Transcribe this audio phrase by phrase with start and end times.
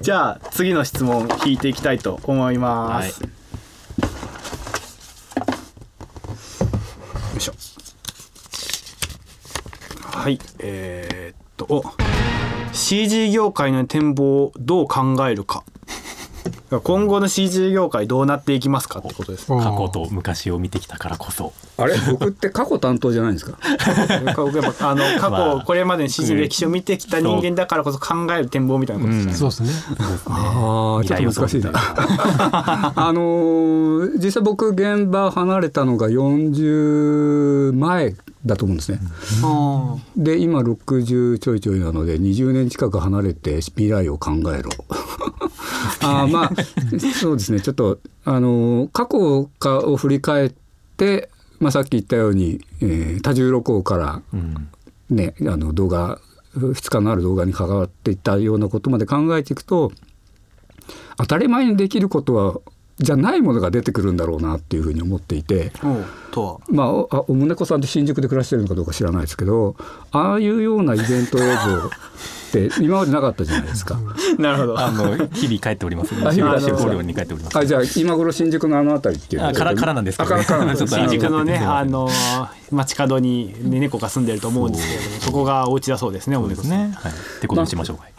[0.00, 3.30] じゃあ次の質問引いていきたいと思います、はい。
[7.32, 7.52] よいしょ。
[10.00, 11.82] はいえー、っとお。
[12.72, 15.64] CG 業界の展望をどう考えるか
[16.82, 19.46] 今後の CG 業界どうなっていきますかってことです。
[19.46, 21.52] 過去と昔を見てきたからこそ。
[21.76, 21.94] あれ？
[22.10, 23.58] 僕って過去担当じゃないんですか？
[24.36, 25.58] 僕やっぱあの過まあ。
[25.60, 29.68] 去これまでの CG の歴史を見てきた人間だからこそ考える展望みたいなことですね、そうですね。
[30.26, 31.70] ああちょっと難しいな。
[32.96, 39.00] あのー実際僕現場離れたのが40前だと思うんですね。
[39.44, 44.70] あで今60ちょいちょいなので20年近く離れて未来を考えろ。
[46.00, 46.50] あーまあ
[47.14, 50.52] そうですねちょっとあのー過去かを振り返っ
[50.96, 51.28] て、
[51.60, 54.68] まあ、さっき言ったように、えー多重録音からうん
[55.10, 56.18] ね、あの動画
[56.56, 59.92] 2日のある動画に関わっていったようなことまで考えていくと
[61.18, 62.60] 当たり前にできることは
[62.98, 65.72] じゃないものが出てくるんだろうなっていうふうに思っていて。
[66.68, 69.76] まあ、おあおむねこさんって新宿で暮らしてるのかどうか知らないですけど
[70.10, 71.90] ああいうようなイベント映像
[72.66, 73.98] って今までなかったじゃないですか。
[74.38, 76.14] なるほどあの日々帰っております。
[76.24, 77.58] あ日々帰ってます出向寮に帰っております。
[77.58, 82.08] あじゃあ今頃新宿のあの辺りっていうからからなんですけどねあからから 新宿のねあの
[82.70, 86.94] 街角に、ね、猫が住んでると思うんですけれどもそこがお家だそうですねそうですね。
[86.94, 87.12] はい。
[87.12, 87.96] ってことにしましょう。
[87.98, 88.12] は い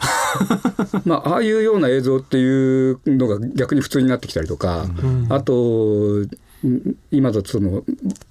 [1.06, 4.86] まあ、ああいうような映像っていうのが逆に普通になってきたりとか、
[5.30, 7.84] あとん今だとその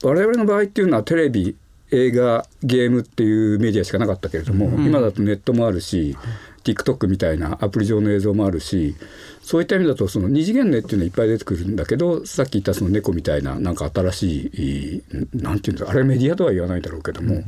[0.03, 1.55] 我々の場合っていうのはテレビ
[1.91, 6.17] 映画ゲームっていうメディアしかなかったけれども、今だとネットもあるし
[6.63, 8.95] TikTok みたいなアプリ上の映像もあるし
[9.41, 17.43] そういった意味だとその二次元の絵っていうのはいっぱい出てくるんだけどさっき言ったその猫みたいななんか新しいなんていうんだあれメディアとは言わないだろうけども。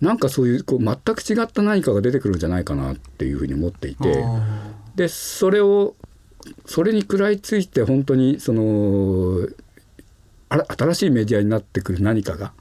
[0.00, 4.24] なんかそういうこう全く違った何かが出てくるんじゃないかなっていうふうに思っていて
[4.96, 5.94] でそれを
[6.66, 9.46] それに食らいついて本当にその
[10.48, 12.52] あら新しいメディアになってくる何かが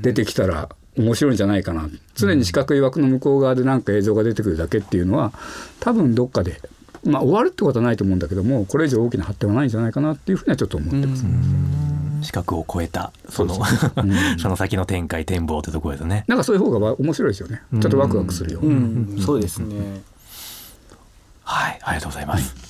[0.00, 5.32] 出てきたら面白いんじゃないかな常に四角い枠の向こう側で何か映像が出てくるだけっていうのは
[5.80, 6.60] 多分どっかで。
[7.04, 11.24] まあ、終わるってことはないと思うんだけどもこれ以上大きな発展はないんじゃないかなっていうふうにはちょっと思ってます。
[12.22, 16.24] 資格を超えたそのそううんその先の展開展望ってところですね。
[16.26, 17.62] なんかそういう方がわ面白いですよね。
[17.80, 18.70] ちょっとワクワクするような。
[18.70, 20.02] うん、そうですね
[21.44, 22.65] はい、ありがとうございます。